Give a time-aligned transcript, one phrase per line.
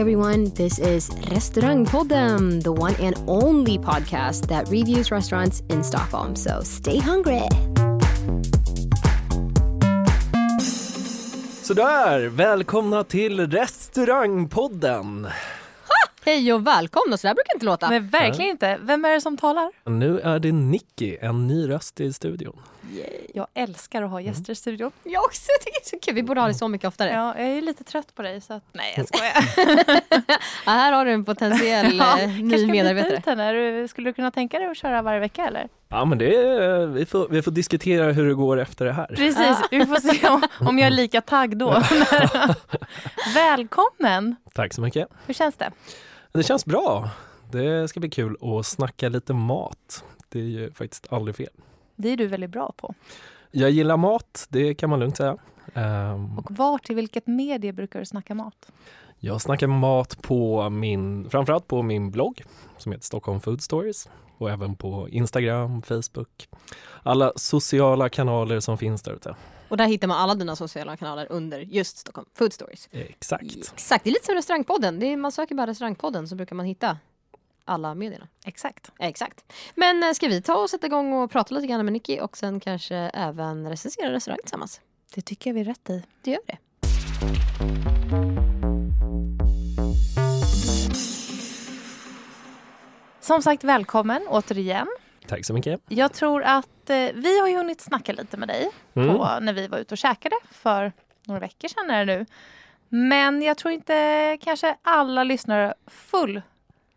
[0.00, 0.50] everyone.
[0.50, 6.36] This is Restaurangpodden, the one and only podcast that reviews restaurants in Stockholm.
[6.36, 7.48] So stay hungry.
[11.62, 15.28] Sådär, välkomna till restaurangpodden.
[16.24, 17.16] Hej och välkomna.
[17.16, 17.88] Så där brukar inte låta.
[17.90, 18.78] Nej, verkligen inte.
[18.82, 19.72] Vem är det som talar?
[19.84, 22.56] Nu är det Nicky, en ny röst i studion.
[23.34, 24.32] Jag älskar att ha Mm.
[24.32, 24.92] gäster i studion.
[25.04, 26.14] Jag också tycker det är så kul.
[26.14, 27.10] Vi borde ha det så mycket oftare.
[27.10, 28.64] Ja, jag är lite trött på dig så att...
[28.72, 29.44] Nej, jag skojar.
[30.66, 33.16] Ja, här har du en potentiell ja, eh, ny medarbetare.
[33.16, 33.88] ut henne.
[33.88, 35.68] Skulle du kunna tänka dig att köra varje vecka eller?
[35.88, 39.06] Ja men det är, vi, får, vi får diskutera hur det går efter det här.
[39.06, 41.82] Precis, vi får se om, om jag är lika tagg då.
[43.34, 44.36] Välkommen!
[44.54, 45.08] Tack så mycket.
[45.26, 45.70] Hur känns det?
[46.32, 47.10] Det känns bra.
[47.52, 50.04] Det ska bli kul att snacka lite mat.
[50.28, 51.48] Det är ju faktiskt aldrig fel.
[52.00, 52.94] Det är du väldigt bra på.
[53.50, 55.36] Jag gillar mat, det kan man lugnt säga.
[55.74, 58.72] Ehm, Och vart, i vilket medie brukar du snacka mat?
[59.18, 62.42] Jag snackar mat på min, framförallt på min blogg
[62.78, 66.48] som heter Stockholm Food Stories och även på Instagram, Facebook,
[67.02, 69.34] alla sociala kanaler som finns där ute.
[69.68, 72.88] Och där hittar man alla dina sociala kanaler under just Stockholm Food Stories.
[72.92, 73.56] Exakt.
[73.56, 74.98] Exakt, det är lite som restaurangpodden.
[74.98, 76.98] Det är, man söker bara restaurangpodden så brukar man hitta
[77.70, 78.28] alla medierna.
[78.44, 78.90] Exakt.
[78.98, 79.52] Exakt.
[79.74, 82.36] Men eh, ska vi ta och sätta igång och prata lite grann med Nicky och
[82.36, 84.80] sen kanske även recensera restaurang tillsammans?
[85.14, 86.02] Det tycker jag vi är rätt i.
[86.22, 86.58] Det gör vi.
[93.20, 94.86] Som sagt, välkommen återigen.
[95.28, 95.80] Tack så mycket.
[95.88, 99.08] Jag tror att eh, vi har ju hunnit snacka lite med dig Mm.
[99.16, 100.92] på, när vi var ute och käkade för
[101.26, 102.26] några veckor sedan är det nu.
[102.88, 106.42] Men jag tror inte kanske alla lyssnare full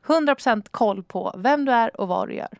[0.05, 2.57] 100% koll på vem du är och vad du gör.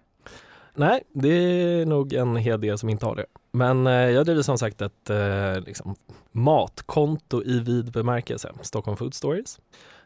[0.75, 3.25] Nej, det är nog en hel del som inte har det.
[3.51, 5.95] Men eh, jag driver som sagt ett eh, liksom,
[6.31, 9.59] matkonto i vid bemärkelse, Stockholm Food Stories.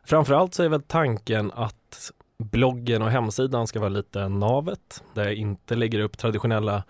[0.04, 5.34] Framförallt så är väl tanken att bloggen och hemsidan ska vara lite navet, där jag
[5.34, 6.84] inte lägger upp traditionella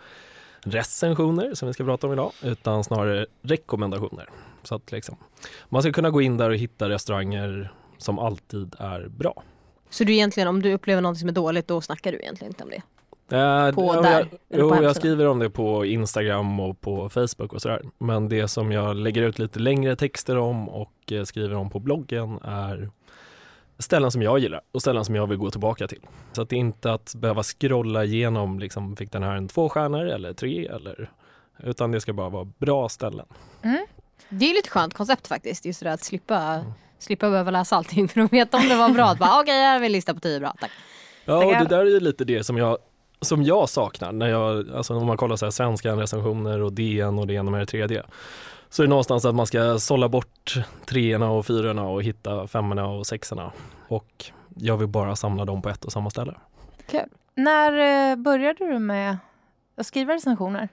[0.59, 4.30] recensioner som vi ska prata om idag, utan snarare rekommendationer.
[4.63, 5.18] Så att liksom,
[5.69, 9.44] man ska kunna gå in där och hitta restauranger som alltid är bra.
[9.90, 12.64] Så du egentligen, om du upplever något som är dåligt, då snackar du egentligen inte
[12.64, 12.81] om det?
[13.36, 17.53] Eh, På ja, där, Jag, jo, jag skriver om det på Instagram och på Facebook
[17.53, 17.81] och sådär.
[17.98, 21.80] Men det som jag lägger ut lite längre texter om och eh, skriver om på
[21.80, 22.90] bloggen är
[23.80, 26.02] ställen som jag gillar och ställen som jag vill gå tillbaka till.
[26.31, 29.69] Så att det är inte att behöva scrolla igenom, liksom, fick den här en två
[29.69, 31.12] stjärnor eller tre eller
[31.64, 33.25] utan det ska bara vara bra ställen.
[34.30, 36.66] Det är ju lite skönt koncept faktiskt, just det där att slippa,
[37.00, 39.12] slippa behöva läsa allting för att veta om det var bra.
[39.41, 40.72] Okej, här har vi en lista på tio bra, tack.
[41.25, 42.78] Ja, och det där är ju lite det som jag,
[43.22, 47.19] som jag saknar när jag, alltså om man kollar så här svenska recensioner och DN
[47.19, 48.03] och det ena med det tredje.
[48.69, 50.56] Så är det någonstans att man ska sålla bort
[50.86, 53.52] treorna och fyrorna och hitta femmorna och sexorna.
[53.88, 54.25] Och
[54.56, 56.34] jag vill bara samla dem på ett och samma ställe.
[56.91, 57.09] Kul.
[57.36, 59.18] När eh, började du med
[59.78, 60.69] att skriva recensioner?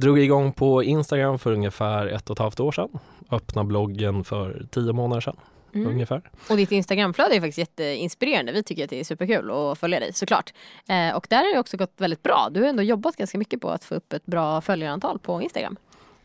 [0.00, 2.88] Drog igång på Instagram för ungefär ett och ett halvt år sedan.
[3.30, 5.36] Öppna bloggen för tio månader sedan
[5.74, 5.90] Mm.
[5.90, 6.22] ungefär.
[6.50, 8.52] Och ditt Instagramflöde är faktiskt jätteinspirerande.
[8.52, 10.52] Vi tycker att det är superkul att följa dig såklart.
[10.88, 12.48] Eh, och där har det också gått väldigt bra.
[12.50, 15.76] Du har ändå jobbat ganska mycket på att få upp ett bra följarantal på Instagram.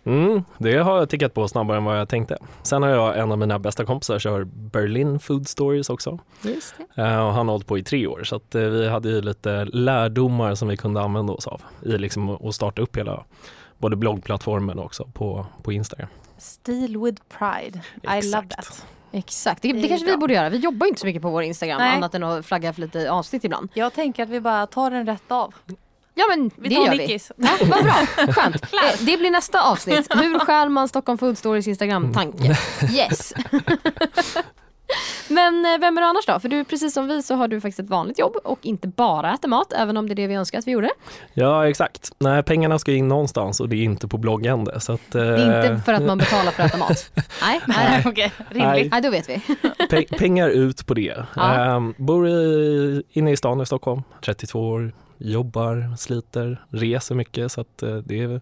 [0.05, 2.37] Mm, det har jag tickat på snabbare än vad jag tänkte.
[2.63, 6.19] Sen har jag en av mina bästa kompisar kör Berlin Food Stories också.
[6.41, 7.01] Just det.
[7.01, 9.21] Eh, och han har hållit på i tre år så att, eh, vi hade ju
[9.21, 13.23] lite lärdomar som vi kunde använda oss av i liksom att starta upp hela
[13.83, 16.07] både bloggplattformen och också på, på Instagram.
[16.37, 17.81] Stil with pride.
[18.03, 18.55] I love Exakt.
[18.55, 18.85] that.
[19.11, 20.49] Exakt, det, Det det kanske vi borde göra.
[20.49, 21.95] Vi jobbar ju inte så mycket på vår Instagram Nej.
[21.95, 23.69] annat än att flagga för lite avsnitt ibland.
[23.73, 25.53] Jag tänker att vi bara tar den rätt av.
[26.13, 26.97] Ja men Vi det tar gör vi.
[26.97, 27.31] Nickis.
[27.37, 27.93] Ja, vad bra,
[28.33, 28.61] skönt.
[28.99, 30.07] Det blir nästa avsnitt.
[30.15, 32.57] Hur stjäl man Stockholm Food Stories Instagram-tanke?
[32.93, 33.33] Yes.
[35.29, 36.39] Men eh, vem är du annars då?
[36.39, 39.33] För du precis som vi så har du faktiskt ett vanligt jobb och inte bara
[39.33, 40.89] äter mat, även om det är det vi önskar att vi gjorde.
[41.33, 42.11] Ja exakt.
[42.19, 44.79] Nej, pengarna ska in någonstans och det är inte på bloggande.
[44.79, 47.11] Så att, Det är inte för att man betalar för att äta mat.
[47.41, 48.03] Nej, nej, nej.
[48.05, 48.47] Okej, Nej.
[48.75, 48.91] rimligt.
[48.91, 49.33] nej då vet vi.
[49.89, 51.25] Pe- pengar ut på det.
[51.35, 51.53] Ja.
[51.75, 57.61] Ehm, bor i, inne i stan i Stockholm, 32 år, jobbar, sliter, reser mycket så
[57.61, 58.41] att eh, det är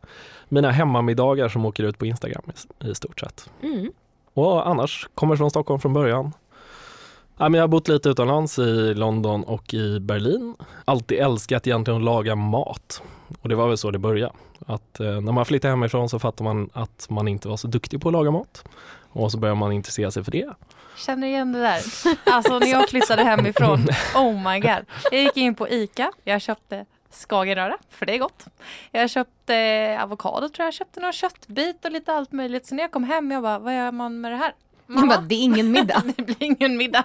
[0.50, 2.44] mina hemmamiddagar som åker ut på Instagram
[2.84, 3.50] i, i stort sett.
[3.64, 3.92] Mm.
[4.34, 6.34] Och annars, kommer från Stockholm från början.
[7.38, 10.56] Ja, men jag har bott lite utomlands i London och i Berlin.
[10.86, 13.02] Alltid älskat egentligen att laga mat.
[13.42, 14.34] Och det var väl så det började.
[14.66, 18.02] Att eh, när man flyttade hemifrån så fattade man att man inte var så duktig
[18.02, 18.64] på att laga mat.
[19.10, 20.50] Och så började man intressera sig för det.
[20.98, 21.82] Känner igen det där.
[22.24, 23.80] Alltså när jag flyttade hemifrån,
[24.16, 24.86] oh my god.
[25.12, 28.46] Jag gick in på ICA, jag köpte skagenröra, för det är gott.
[28.92, 32.66] Jag köpte avokado tror jag, jag köpte någon köttbit och lite allt möjligt.
[32.66, 34.54] Så när jag kom hem, jag bara, vad gör man med det här?
[34.88, 36.04] Jag bara, det är ingen middag.
[36.18, 37.04] det blir ingen middag.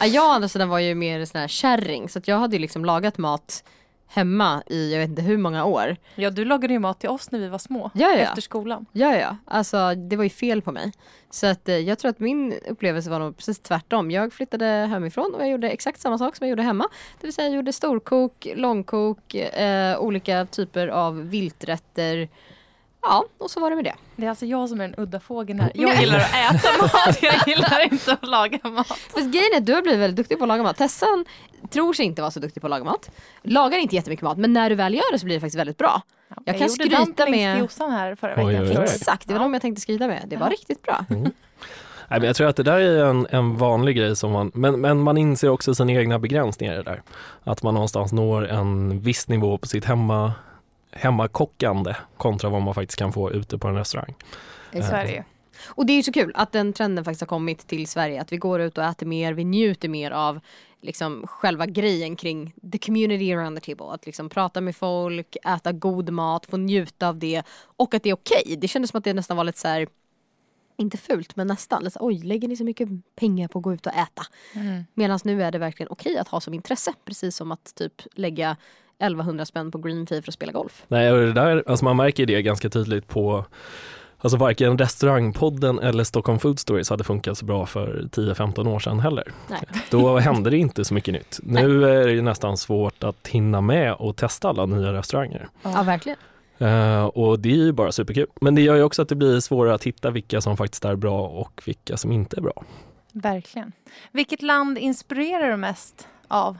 [0.00, 2.56] Ja, jag å andra sidan var ju mer sån här kärring så att jag hade
[2.56, 3.64] ju liksom lagat mat
[4.08, 5.96] hemma i jag vet inte hur många år.
[6.14, 8.16] Ja, du lagade ju mat till oss när vi var små, Ja, ja.
[8.16, 8.86] efter skolan.
[8.92, 10.92] Ja, ja, alltså det var ju fel på mig.
[11.30, 14.10] Så att eh, jag tror att min upplevelse var nog precis tvärtom.
[14.10, 16.84] Jag flyttade hemifrån och jag gjorde exakt samma sak som jag gjorde hemma.
[17.20, 22.28] Det vill säga jag gjorde storkok, långkok, eh, olika typer av vilträtter.
[23.08, 23.94] Ja, och så var det med det.
[24.16, 25.72] Det är alltså jag som är den udda fågeln här.
[25.74, 28.86] Jag gillar att äta mat, jag gillar inte att laga mat.
[28.86, 30.76] För grejen är att du har blivit väldigt duktig på att laga mat.
[30.76, 31.24] Tessan
[31.70, 33.10] tror sig inte vara så duktig på att laga mat.
[33.42, 35.78] Lagar inte jättemycket mat men när du väl gör det så blir det faktiskt väldigt
[35.78, 36.02] bra.
[36.44, 38.62] Jag kan gjorde skryta med- till Jossan här förra Oj, veckan.
[38.62, 38.74] oj, oj.
[38.76, 38.82] du?
[38.82, 40.22] Exakt, det var de jag tänkte skryta med.
[40.26, 40.52] Det var Ja.
[40.52, 41.04] riktigt bra.
[42.10, 44.80] Nej, men jag tror att det där är en, en vanlig grej som man, men,
[44.80, 47.02] men man inser också sina egna begränsningar i det där.
[47.44, 50.32] Att man någonstans når en viss nivå på sitt hemma,
[50.98, 54.14] hemmakockande kontra vad man faktiskt kan få ute på en restaurang.
[54.72, 55.24] I Sverige.
[55.66, 58.20] Och det är ju så kul att den trenden faktiskt har kommit till Sverige.
[58.20, 60.40] Att vi går ut och äter mer, vi njuter mer av
[60.80, 63.94] liksom själva grejen kring the community around the table.
[63.94, 67.42] Att liksom prata med folk, äta god mat, få njuta av det
[67.76, 68.56] och att det är okej.
[68.58, 69.88] Det kändes som att det nästan var lite så här
[70.76, 71.90] inte fult men nästan.
[71.90, 74.22] Så, Oj, lägger ni så mycket pengar på att gå ut och äta?
[74.54, 74.84] Mm.
[74.94, 76.92] Medan nu är det verkligen okej att ha som intresse.
[77.04, 78.56] Precis som att typ lägga
[78.98, 80.84] 1100 spänn på green fee för att spela golf.
[80.88, 83.44] Nej, och det där, alltså man märker det ganska tydligt på
[84.20, 89.00] Alltså varken restaurangpodden eller Stockholm Food Stories hade funkat så bra för 10-15 år sedan
[89.00, 89.32] heller.
[89.48, 89.60] Nej.
[89.90, 91.40] Då hände det inte så mycket nytt.
[91.42, 95.48] Nu är det ju nästan svårt att hinna med och testa alla nya restauranger.
[95.62, 96.18] Ja, verkligen.
[96.58, 98.26] Eh, och det är ju bara superkul.
[98.40, 100.96] Men det gör ju också att det blir svårare att hitta vilka som faktiskt är
[100.96, 102.64] bra och vilka som inte är bra.
[103.12, 103.72] Verkligen.
[104.12, 106.58] Vilket land inspirerar du mest av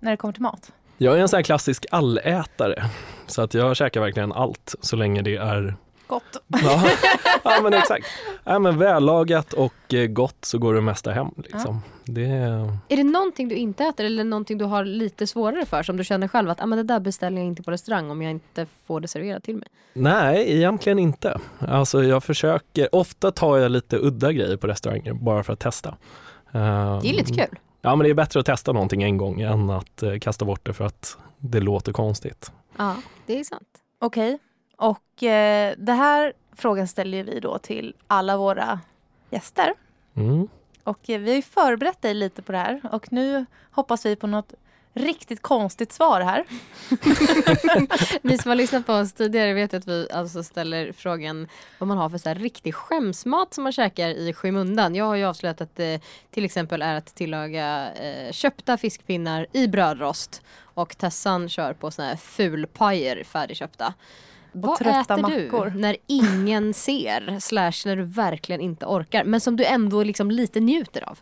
[0.00, 0.72] när det kommer till mat?
[1.00, 2.84] Jag är en sån här klassisk allätare.
[3.26, 6.42] Så att jag käkar verkligen allt så länge det är Gott.
[6.46, 6.90] Ja,
[7.44, 8.06] ja men exakt.
[8.44, 11.28] Ja, men vällagat och eh, gott så går det mesta hem.
[11.36, 11.82] Liksom.
[12.04, 12.26] Det,
[12.88, 16.04] Är det någonting du inte äter eller någonting du har lite svårare för som du
[16.04, 18.66] känner själv att ah, men det där beställer jag inte på restaurang om jag inte
[18.86, 19.68] får det serverat till mig?
[19.92, 21.40] nej, egentligen inte.
[21.58, 25.96] Alltså jag försöker, ofta tar jag lite udda grejer på restauranger bara för att testa.
[26.52, 27.58] Det är lite kul.
[27.80, 30.66] Ja men det är bättre att testa någonting en gång än att eh, kasta bort
[30.66, 32.52] det för att det låter konstigt.
[32.76, 32.96] Ja,
[33.26, 33.68] det är sant.
[33.98, 34.38] Okej.
[34.76, 38.80] Och eh, det här frågan ställer vi då till alla våra
[39.30, 39.74] gäster.
[40.14, 40.48] Mm.
[40.84, 44.16] Och eh, vi har ju förberett dig lite på det här och nu hoppas vi
[44.16, 44.54] på något
[44.94, 46.44] riktigt konstigt svar här.
[48.22, 51.48] Ni som har lyssnat på oss tidigare vet att vi alltså ställer frågan
[51.78, 54.94] vad man har för så här riktig skämsmat som man käkar i skymundan.
[54.94, 56.00] Jag har ju avslöjat att det
[56.30, 62.08] till exempel är att tillaga eh, köpta fiskpinnar i brödrost och Tessan kör på såna
[62.08, 63.94] här fulpajer färdigköpta.
[64.52, 65.70] Vad trötta äter mackor.
[65.70, 70.30] du när ingen ser slash när du verkligen inte orkar men som du ändå liksom
[70.30, 71.18] lite njuter av?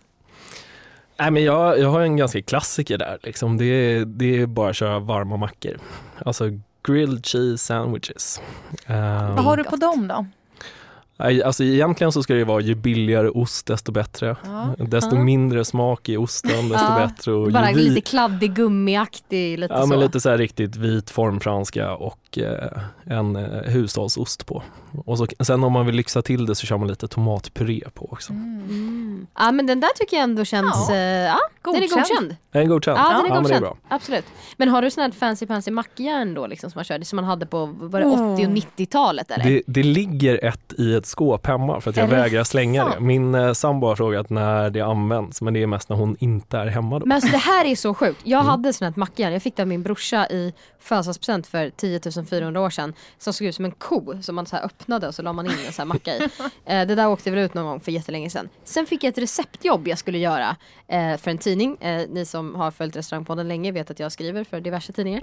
[1.19, 3.19] Nej, men jag, jag har en ganska klassiker där.
[3.23, 3.57] Liksom.
[3.59, 5.77] Det, är, det är bara att köra varma mackor.
[6.25, 6.45] Alltså
[6.87, 8.41] grilled cheese sandwiches.
[8.87, 10.27] Ehm, Vad har du på dem då?
[11.45, 14.37] Alltså egentligen så ska det vara ju billigare ost desto bättre.
[14.45, 14.75] Ja.
[14.79, 15.23] Desto Ja.
[15.23, 17.07] mindre smak i osten desto Ja.
[17.09, 17.33] bättre.
[17.33, 19.87] Och Bara lite kladdig, gummiaktig, lite Ja så.
[19.87, 24.63] men lite så här riktigt vit formfranska och eh, en eh, hushållsost på.
[25.05, 28.13] Och så, sen om man vill lyxa till det så kör man lite tomatpuré på
[28.13, 28.33] också.
[28.33, 29.27] Mm.
[29.39, 30.95] Ja men den där tycker jag ändå känns, Ja.
[30.95, 31.99] eh, ja, den är Godkänd.
[32.09, 32.37] godkänd.
[32.53, 32.99] Är den godkänd?
[32.99, 33.61] Ja, den är men det är godkänd.
[33.63, 33.77] bra.
[33.89, 34.25] Absolut.
[34.57, 37.25] Men har du sån här fancy fancy mackjärn då liksom som man körde, som man
[37.25, 38.33] hade på var det Mm.
[38.35, 39.45] 80 och 90-talet eller?
[39.45, 42.85] Det, det ligger ett i ett skåp hemma för att jag Är det vägrar slänga
[42.85, 42.91] det.
[42.91, 43.03] sant?
[43.05, 46.59] Min eh, sambo har frågat när det används men det är mest när hon inte
[46.59, 47.07] är hemma då.
[47.07, 48.21] Men alltså det här är så sjukt.
[48.25, 48.51] Jag Mm.
[48.51, 52.61] hade sån här mackjärn, jag fick det av min brorsa i födelsedagspresent för 10 400
[52.61, 55.23] år sedan som såg ut som en ko som man så här öppnade och så
[55.23, 56.21] la man in en så här macka i.
[56.65, 58.49] Eh, det där åkte väl ut någon gång för jättelänge sedan.
[58.65, 60.57] Sen fick jag ett receptjobb jag skulle göra
[60.89, 61.77] eh, för en tidning.
[61.81, 65.23] Eh, ni som har följt restaurangpodden länge vet att jag skriver för diverse tidningar.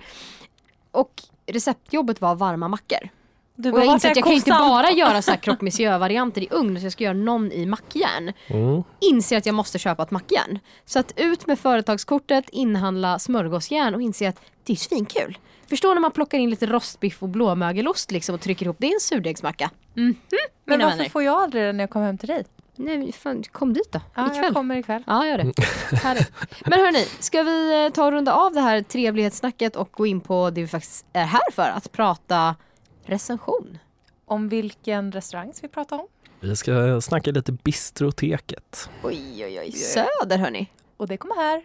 [0.91, 3.09] Och receptjobbet var varma mackor.
[3.55, 5.37] Du Och jag "Vart inser att jag kan ju inte kossan?" bara göra så här
[5.41, 8.33] croque monsieur-varianter i ugn, så jag ska göra någon i mackjärn.
[8.47, 8.83] Mm.
[8.99, 10.59] Inser att jag måste köpa ett mackjärn.
[10.85, 15.37] Så att ut med företagskortet, inhandla smörgåsjärn och inse att det är svinkul.
[15.69, 18.93] Förstå när man plockar in lite rostbiff och blåmögelost liksom och trycker ihop det i
[18.93, 19.69] en surdegsmacka.
[19.93, 21.09] Mhm, Men mina varför vänner.
[21.09, 22.45] får jag aldrig det när jag kommer hem till dig?
[22.75, 23.99] Nej, men fan, kom dit då.
[24.15, 24.43] Ja, ikväll.
[24.43, 25.03] jag kommer ikväll.
[25.07, 25.43] Ja, gör det.
[26.03, 26.31] Härligt.
[26.65, 30.21] Men hörni, ska vi eh, ta och runda av det här trevlighetssnacket och gå in
[30.21, 32.55] på det vi faktiskt är här för, att prata
[33.05, 33.77] recension.
[34.25, 36.07] Om vilken restaurang ska vi prata om?
[36.39, 38.89] Vi ska snacka lite bistroteket.
[39.03, 39.71] Oj, oj, oj.
[39.71, 40.67] Söder hörni.
[40.97, 41.63] Och det kommer här.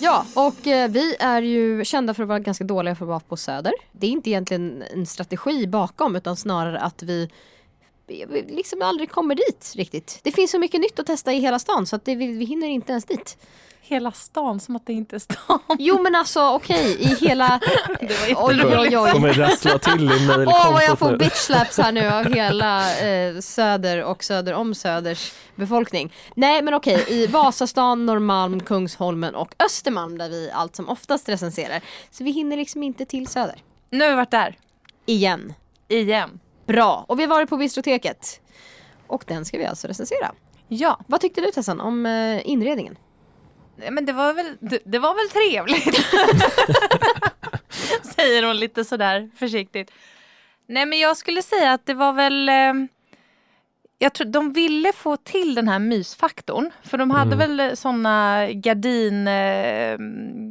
[0.00, 3.20] Ja, och eh, vi är ju kända för att vara ganska dåliga för att vara
[3.20, 3.72] på Söder.
[3.92, 7.28] Det är inte egentligen en strategi bakom utan snarare att vi
[8.48, 10.20] liksom aldrig kommer dit riktigt.
[10.22, 12.44] Det finns så mycket nytt att testa i hela stan så att det, vi, vi
[12.44, 13.36] hinner inte ens dit.
[13.92, 15.58] Hela stan, som att det inte är stan.
[15.78, 17.60] Jo men alltså okej, i hela...
[18.00, 19.10] Det var Oj oj oj.
[19.10, 23.00] Kommer rassla till i Åh vad jag får mejlkontot bitch slaps här nu av hela
[23.00, 26.12] eh, Söder och Söder om Söders befolkning.
[26.34, 31.80] Nej men okej, i Vasastan, Norrmalm, Kungsholmen och Östermalm där vi allt som oftast recenserar.
[32.10, 33.62] Så vi hinner liksom inte till Söder.
[33.90, 34.58] Nu har vi varit där.
[35.06, 35.54] Igen.
[35.88, 36.40] Igen.
[36.66, 38.40] Bra, och vi har varit på biblioteket.
[39.06, 40.32] Och den ska vi alltså recensera.
[40.68, 42.96] Ja, Vad tyckte du Tessan om eh, inredningen?
[43.76, 46.06] Men det var väl, det, det var väl trevligt.
[48.16, 49.90] Säger hon lite sådär försiktigt.
[50.66, 52.72] Nej men jag skulle säga att det var väl eh,
[54.02, 56.70] jag tror de ville få till den här mysfaktorn.
[56.82, 59.98] För de hade väl såna gardin, eh,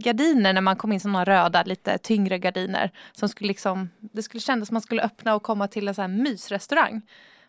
[0.04, 2.92] gardiner när man kom in, såna röda lite tyngre gardiner.
[3.12, 6.01] Som skulle liksom, det skulle kännas som man skulle öppna och komma till en sån
[6.01, 7.01] här mysrestaurang.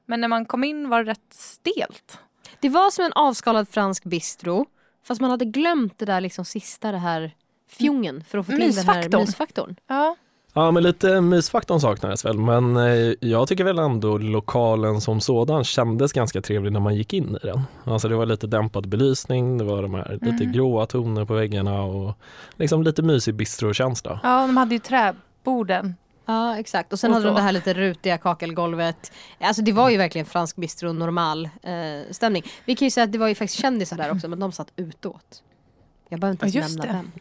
[0.06, 2.18] Men när man kom in var det rätt stelt.
[2.60, 4.66] Det var som en avskalad fransk bistro.
[5.04, 7.34] Fast man hade glömt det där liksom sista det här
[7.68, 9.20] fjungen för att få till den här Mysfaktorn.
[9.20, 9.76] mysfaktorn.
[9.86, 10.16] Ja,
[10.54, 15.64] Ja men lite mysfaktorn saknades väl men eh, jag tycker väl ändå lokalen som sådan
[15.64, 17.60] kändes ganska trevlig när man gick in i den.
[17.84, 21.82] Alltså det var lite dämpad belysning, det var de här lite gråa toner på väggarna
[21.82, 22.14] och
[22.56, 24.20] liksom lite mysig bistrokänsla.
[24.22, 25.94] ja de hade ju träborden.
[26.26, 29.12] Ja exakt och sen Och hade de det här lite rutiga kakelgolvet.
[29.40, 31.72] Alltså det var ju verkligen fransk bistro normal eh,
[32.10, 32.44] stämning.
[32.64, 34.72] Vi kan ju säga att det var ju faktiskt kändisar där också men de satt
[34.76, 35.42] utåt.
[36.08, 36.92] Jag behöver inte ens Ja, nämna det.
[36.92, 37.12] vem.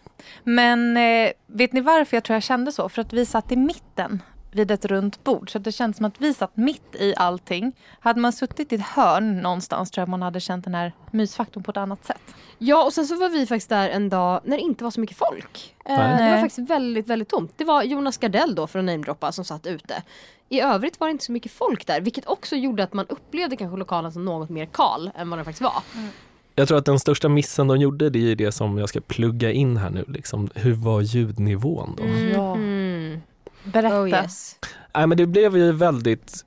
[0.43, 2.89] Men eh, vet ni varför jag tror jag kände så?
[2.89, 5.51] För att vi satt i mitten vid ett runt bord.
[5.51, 7.74] Så att det kändes som att vi satt mitt i allting.
[8.00, 11.63] Hade man suttit i ett hörn någonstans tror jag man hade känt den här mysfaktorn
[11.63, 12.36] på ett annat sätt.
[12.58, 15.00] Ja och sen så var vi faktiskt där en dag när det inte var så
[15.00, 15.75] mycket folk.
[15.86, 16.24] Eh, Nej.
[16.24, 17.53] det var faktiskt väldigt väldigt tomt.
[17.58, 20.03] Det var Jonas Gardell då från Namedroppa som satt ute.
[20.50, 23.55] I övrigt var det inte så mycket folk där vilket också gjorde att man upplevde
[23.55, 25.84] kanske lokalen som något mer kal än vad den faktiskt var.
[26.55, 29.01] Jag tror att den största missen de gjorde det är ju det som jag ska
[29.01, 30.05] plugga in här nu.
[30.08, 32.03] Liksom, hur var ljudnivån då?
[32.34, 32.55] Ja.
[32.55, 32.70] Mm.
[33.63, 34.01] Berätta.
[34.01, 34.55] Oh yes.
[34.93, 36.45] Nej men det blev ju väldigt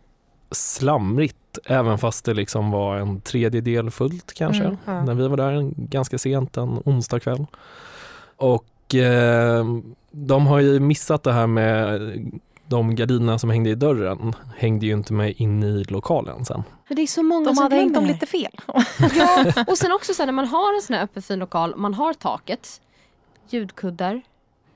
[0.50, 4.64] slamrigt även fast det liksom var en tredjedel fullt kanske.
[4.64, 5.04] Mm, ja.
[5.04, 7.47] När vi var där ganska sent en onsdag kväll.
[8.37, 9.64] Och eh,
[10.11, 12.00] de har ju missat det här med
[12.66, 16.62] de gardinerna som hängde i dörren hängde ju inte med in i lokalen sen.
[16.88, 18.52] För det är så många De som hade hängt dem lite fel.
[19.16, 21.76] Ja, och sen också så här, när man har en sån här öppen fin lokal,
[21.76, 22.80] man har taket,
[23.49, 24.23] ljudkuddar,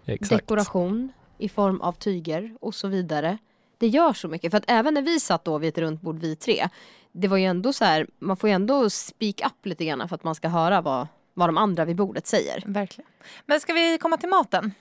[0.06, 0.30] Exakt.
[0.30, 3.38] dekoration i form av tyger och så vidare.
[3.78, 6.18] Det gör så mycket, för att även när vi satt då vid ett runt bord
[6.18, 6.68] vi tre,
[7.12, 10.14] det var ju ändå så här, man får ju ändå speak up lite grann för
[10.14, 12.62] att man ska höra vad, vad de andra vid bordet säger.
[12.66, 13.10] Verkligen.
[13.46, 14.72] Men ska vi komma till maten?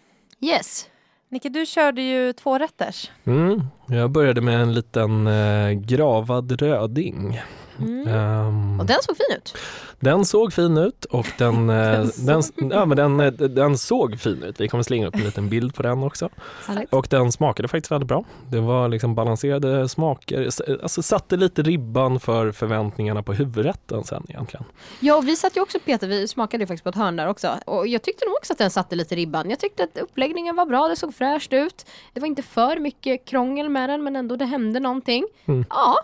[0.42, 0.90] Yes.
[1.30, 3.12] Nicke, du körde ju två rätters.
[3.26, 3.64] Mm.
[3.88, 7.42] Jag började med en liten eh, gravad röding.
[7.80, 8.08] Mm.
[8.08, 9.58] Ehm, Och den såg fin ut.
[10.00, 14.20] Den såg fin ut och den, eh, Den den, ja, men den, eh, den såg
[14.20, 14.60] fin ut.
[14.62, 16.30] Vi kommer slänga upp en liten bild på den också.
[16.68, 16.94] Härligt.
[16.94, 18.24] Och den smakade faktiskt väldigt bra.
[18.50, 20.50] Det var liksom balanserade smaker,
[20.84, 24.66] alltså satte lite ribban för förväntningarna på huvudrätten sen egentligen.
[25.00, 27.50] Ja, och vi satt ju också Peter, vi smakade faktiskt på ett hörn där också.
[27.66, 29.50] Och jag tyckte nog också att den satte lite ribban.
[29.50, 31.86] Jag tyckte att uppläggningen var bra, det såg fräscht ut.
[32.14, 35.26] Det var inte för mycket krångel med den men ändå det hände någonting.
[35.46, 35.66] Mm.
[35.70, 35.96] Ja.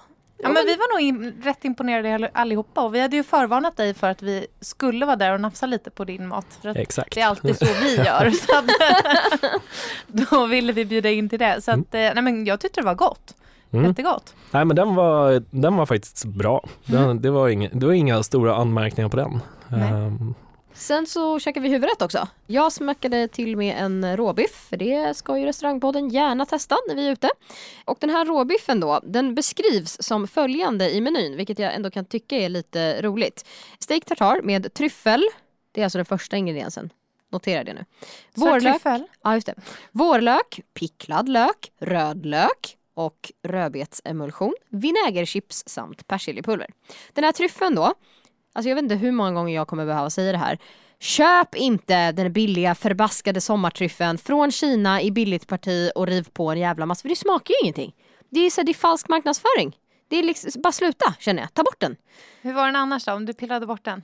[0.44, 3.78] Ja, men vi var nog in, rätt imponerade all- allihopa och vi hade ju förvarnat
[3.78, 6.60] dig för att vi skulle vara där och nafsa lite på din mat.
[6.62, 7.16] För Exakt.
[7.16, 8.30] det är alltid så vi gör.
[8.32, 8.66] Så att,
[10.32, 11.62] då ville vi bjuda in till det.
[11.62, 13.36] Så att, eh, nej, men jag tyckte det var gott.
[13.72, 13.86] Mm.
[13.86, 14.36] Jättegott.
[14.52, 16.66] Nej men den var, den var faktiskt bra.
[16.86, 19.40] Den, det, var inga, det var inga stora anmärkningar på den.
[19.68, 20.12] Nej.
[20.74, 22.27] Sen så käkar vi huvudrätt också.
[22.48, 27.08] Jag smackade till med en råbiff, för det ska ju restaurangpodden gärna testa när vi
[27.08, 27.30] är ute.
[27.86, 32.06] Och den här råbiffen då, den beskrivs som följande i menyn, vilket jag ändå kan
[32.06, 33.46] tycka är lite roligt.
[33.80, 35.24] Steak tartar med tryffel,
[35.72, 36.89] det är alltså den första ingrediensen.
[37.32, 37.86] Notera det nu.
[38.74, 39.08] tryffel?
[39.24, 39.56] Ja, just det.
[39.92, 46.70] Vårlök, picklad lök, rödlök och rödbetsemulsion, vinägerchips samt persiljepulver.
[47.13, 47.94] Den här tryffeln då,
[48.53, 50.57] alltså jag vet inte hur många gånger jag kommer behöva säga det här.
[51.00, 56.60] Köp inte den billiga förbaskade sommartryffeln från Kina i billigt parti och riv på en
[56.60, 57.95] jävla massa, för det smakar ju ingenting.
[58.29, 59.77] Det är, så, det är falsk marknadsföring.
[60.07, 61.95] Det är liksom, bara sluta känner jag, ta bort den.
[62.41, 64.03] Hur var den annars då, om du pillade bort den?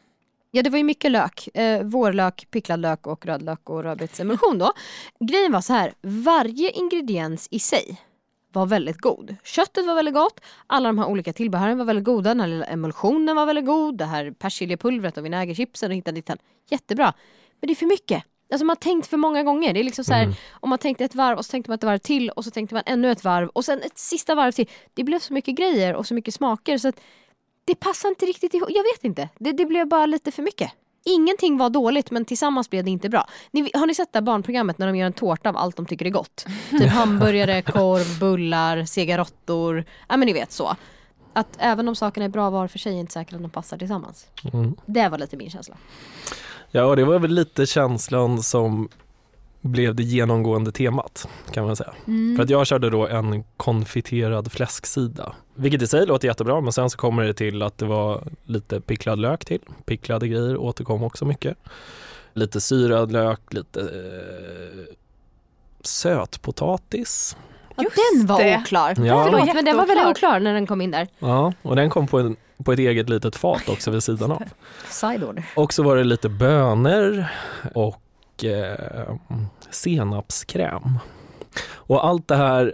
[0.51, 4.73] Ja det var ju mycket lök, eh, vårlök, picklad lök och rödlök och rödbetsemulsion då.
[5.19, 8.01] Grejen var så här, varje ingrediens i sig
[8.51, 9.35] var väldigt god.
[9.43, 12.65] Köttet var väldigt gott, alla de här olika tillbehören var väldigt goda, den här lilla
[12.65, 16.37] emulsionen var väldigt god, det här persiljepulvret och vinägerchipsen och hitan ditan.
[16.69, 17.13] Jättebra.
[17.59, 18.23] Men det är för mycket.
[18.51, 19.73] Alltså man har tänkt för många gånger.
[19.73, 21.83] Det är liksom så här, om man tänkte ett varv och så tänkte man ett
[21.83, 24.69] varv till och så tänkte man ännu ett varv och sen ett sista varv till.
[24.93, 26.99] Det blev så mycket grejer och så mycket smaker så att
[27.65, 28.69] det passar inte riktigt ihop.
[28.71, 29.29] Jag vet inte.
[29.39, 30.71] Det, det blev bara lite för mycket.
[31.03, 33.27] Ingenting var dåligt men tillsammans blev det inte bra.
[33.51, 35.85] Ni, har ni sett det här barnprogrammet när de gör en tårta av allt de
[35.85, 36.45] tycker är gott?
[36.69, 39.85] Typ hamburgare, korv, bullar, sega råttor.
[40.07, 40.75] Ja men ni vet så.
[41.33, 43.77] Att även om sakerna är bra var för sig är inte säkert att de passar
[43.77, 44.27] tillsammans.
[44.53, 44.75] Mm.
[44.85, 45.75] Det var lite min känsla.
[46.71, 48.89] Ja, och det var väl lite känslan som
[49.61, 51.93] blev det genomgående temat kan man säga.
[52.37, 56.89] För att jag körde då en konfiterad fläsksida, vilket i sig låter jättebra men sen
[56.89, 59.59] så kommer det till att det var lite picklad lök till.
[59.85, 61.57] Picklade grejer återkom också mycket.
[62.33, 64.95] Lite syrad lök, lite eh,
[65.81, 67.37] sötpotatis.
[67.75, 68.57] Ja, Just den var det.
[68.57, 68.95] oklar.
[69.05, 69.23] Ja.
[69.25, 70.29] Förlåt men den var väldigt Jätteoklar.
[70.29, 71.07] oklar när den kom in där.
[71.19, 72.35] Ja, och den kom på, en,
[72.65, 74.43] på ett eget litet fat också vid sidan av.
[74.89, 75.45] Side order.
[75.55, 77.25] Och så var det lite bönor
[77.75, 78.01] och
[78.43, 79.15] eh,
[79.69, 80.99] senapskräm.
[81.73, 82.73] Och allt det här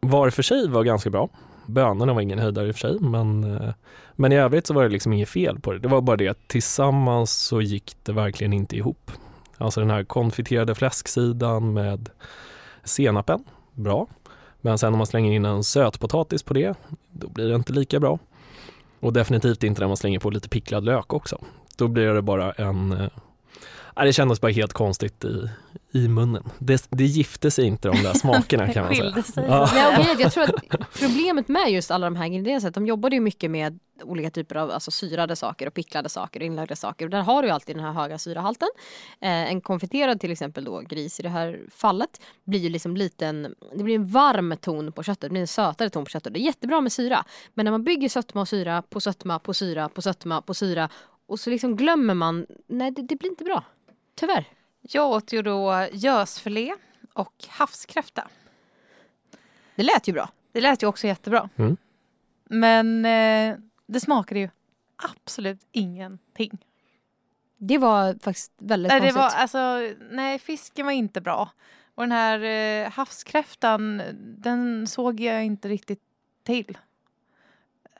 [0.00, 1.28] var för sig var ganska bra.
[1.66, 3.74] Bönorna var ingen höjdare i och för sig men, eh,
[4.16, 5.78] men i övrigt så var det liksom inget fel på det.
[5.78, 9.10] Det var bara det att tillsammans så gick det verkligen inte ihop.
[9.58, 12.08] Alltså den här konfiterade fläsksidan med
[12.84, 14.06] senapen, bra.
[14.60, 16.74] Men sen om man slänger in en sötpotatis på det,
[17.10, 18.18] då blir det inte lika bra.
[19.00, 21.38] Och definitivt inte när man slänger på lite picklad lök också.
[21.76, 22.92] Då blir det bara en...
[22.92, 23.08] Eh,
[23.94, 25.48] ja, det kändes bara helt konstigt i,
[25.92, 26.50] i munnen.
[26.58, 29.22] Det, det gifte sig inte de där smakerna kan man säga.
[29.22, 29.44] Sig.
[29.48, 29.70] Ja.
[29.74, 33.50] Nej, jag tror att problemet med just alla de här ingredienserna, de jobbade ju mycket
[33.50, 37.04] med olika typer av alltså, syrade saker och picklade saker och inlagda saker.
[37.04, 38.68] Och där har du ju alltid den här höga syrahalten.
[39.20, 43.54] Eh, en konfiterad till exempel då gris i det här fallet blir ju liksom liten,
[43.76, 46.32] det blir en varm ton på köttet, det blir en sötare ton på köttet.
[46.32, 47.24] Det är jättebra med syra.
[47.54, 50.88] Men när man bygger sötma och syra på sötma på syra på sötma på syra
[51.26, 53.64] och så liksom glömmer man, nej det, det blir inte bra.
[54.14, 54.44] Tyvärr.
[54.80, 56.74] Jag åt ju då gösfilé
[57.12, 58.28] och havskräfta.
[59.74, 60.28] Det lät ju bra.
[60.52, 61.48] Det lät ju också jättebra.
[61.56, 61.76] Mm.
[62.44, 64.48] Men eh, det smakade ju
[64.96, 66.58] absolut ingenting.
[67.56, 69.20] Det var faktiskt väldigt Nej, det konstigt.
[69.22, 71.50] var, alltså, nej, fisken var inte bra.
[71.94, 74.02] Och den här eh, havskräftan,
[74.38, 76.02] den såg jag inte riktigt
[76.42, 76.78] till.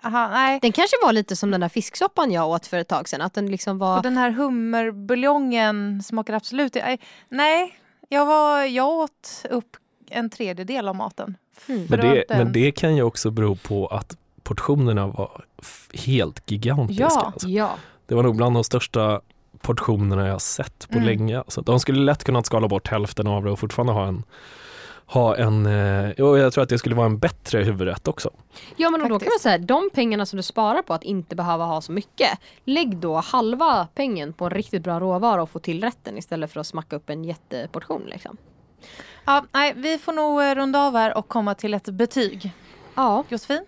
[0.05, 0.59] Aha, nej.
[0.63, 3.21] Den kanske var lite som den där fisksoppan jag åt för ett tag sedan.
[3.21, 3.97] Att den liksom var...
[3.97, 9.77] Och den här hummerbuljongen smakar absolut nej, nej, jag, var, jag åt upp
[10.11, 11.37] en tredjedel av maten.
[11.69, 11.87] Mm.
[11.91, 15.45] Men, det, men det kan ju också bero på att portionerna var
[15.95, 17.03] helt gigantiska.
[17.03, 17.21] Ja.
[17.27, 17.49] Alltså.
[17.49, 17.75] Ja.
[18.07, 19.21] Det var nog bland de största
[19.61, 21.07] portionerna jag sett på Mm.
[21.07, 21.43] länge.
[21.49, 24.23] Så de skulle lätt kunnat skala bort hälften av det och fortfarande ha en
[25.07, 28.31] ha en, eh, och jag tror att det skulle vara en bättre huvudrätt också.
[28.77, 31.65] ja men då kan man säga de pengarna som du sparar på att inte behöva
[31.65, 32.39] ha så mycket.
[32.65, 36.61] Lägg då halva pengen på en riktigt bra råvara och få till rätten istället för
[36.61, 38.03] att smacka upp en jätteportion.
[38.07, 38.37] Liksom.
[39.25, 42.53] Ja, nej, vi får nog eh, runda av här och komma till ett betyg.
[42.95, 43.65] Ja, Josefin?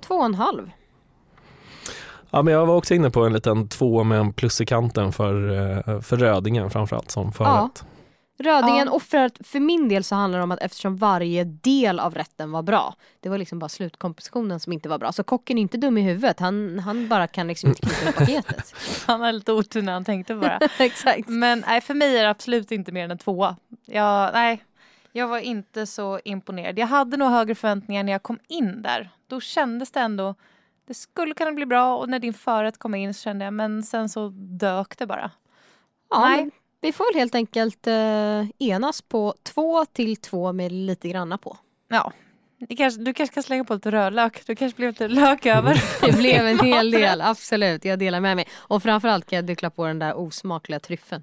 [0.00, 0.70] två och en halv.
[2.30, 5.12] Ja, men jag var också inne på en liten två med en plus i kanten
[5.12, 7.84] för, eh, för Rödingen framförallt som förrätt.
[8.42, 8.92] Rödingen Ja.
[8.92, 12.52] och för, för min del så handlar det om att eftersom varje del av rätten
[12.52, 12.94] var bra.
[13.20, 15.12] Det var liksom bara slutkompositionen som inte var bra.
[15.12, 16.40] Så kocken är inte dum i huvudet.
[16.40, 18.74] Han, han bara kan liksom inte knyta ihop paketet.
[19.06, 20.58] Han har lite otur när han tänkte bara.
[20.78, 21.28] Exakt.
[21.28, 23.56] Men nej, för mig är det absolut inte mer än en tvåa.
[23.86, 24.64] Jag, nej,
[25.12, 26.78] jag var inte så imponerad.
[26.78, 29.10] Jag hade nog högre förväntningar när jag kom in där.
[29.26, 30.34] Då kändes det ändå,
[30.86, 33.82] det skulle kunna bli bra och när din förrätt kom in så kände jag, men
[33.82, 35.30] sen så dök det bara.
[36.10, 36.50] Ja, Nej.
[36.80, 41.56] Vi får väl helt enkelt eh, enas på två till två med lite granna på.
[41.88, 42.12] Ja,
[42.68, 44.46] kanske, du kanske kan slänga på lite rödlök.
[44.46, 45.84] Du kanske blir lite lök över.
[46.06, 47.84] Det blev en hel del, absolut.
[47.84, 48.46] Jag delar med mig.
[48.54, 51.22] Och framförallt kan jag dyka på den där osmakliga tryffeln.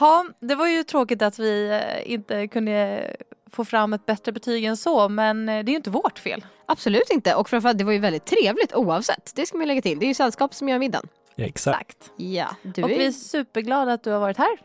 [0.00, 3.06] Ja, det var ju tråkigt att vi eh, inte kunde
[3.50, 6.46] få fram ett bättre betyg än så, men eh, det är ju inte vårt fel.
[6.66, 7.34] Absolut inte.
[7.34, 9.32] Och framförallt, det var ju väldigt trevligt oavsett.
[9.34, 9.98] Det ska man lägga till.
[9.98, 11.08] Det är ju sällskap som gör middagen.
[11.40, 12.10] Exakt.
[12.16, 12.98] Ja, du Och är...
[12.98, 14.58] vi är superglada att du har varit här.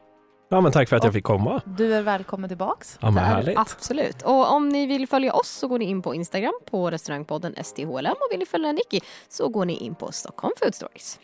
[0.49, 1.61] Ja, men tack för att jag fick komma.
[1.65, 2.97] Du är välkommen tillbaks.
[3.01, 3.57] Ja, men härligt.
[3.57, 4.21] Absolut.
[4.21, 8.11] Och om ni vill följa oss så går ni in på Instagram på restaurangpodden STHLM
[8.11, 11.19] och vill ni följa Nicky så går ni in på Stockholm Food Stories.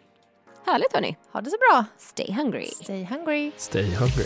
[0.66, 1.18] Härligt hörni.
[1.34, 1.86] Ha det så bra.
[1.98, 2.66] Stay hungry.
[2.66, 3.52] Stay hungry.
[3.58, 4.26] Stay hungry.